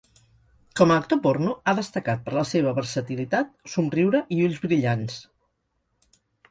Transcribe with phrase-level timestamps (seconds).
[0.79, 5.25] Com a actor porno ha destacat per la seva versatilitat, somriure i ulls brillants.